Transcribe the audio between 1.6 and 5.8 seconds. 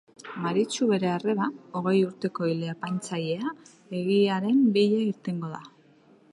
hogei urteko ile-apaintzailea, egiaren bila irtengo da.